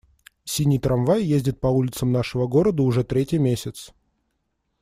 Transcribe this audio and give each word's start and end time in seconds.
Синий 0.45 0.79
трамвай 0.79 1.23
ездит 1.23 1.59
по 1.59 1.67
улицам 1.67 2.11
нашего 2.11 2.47
города 2.47 2.81
уже 2.81 3.03
третий 3.03 3.37
месяц. 3.37 3.93